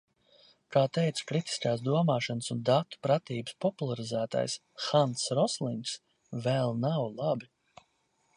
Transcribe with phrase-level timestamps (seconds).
[0.75, 5.95] Kā teica kritiskās domāšanas un datu pratības popularizētājs Hanss Roslings-
[6.49, 7.53] vēl nav labi.